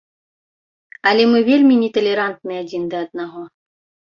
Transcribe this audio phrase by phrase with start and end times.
[1.09, 3.41] Але мы вельмі неталерантныя адзін да аднаго.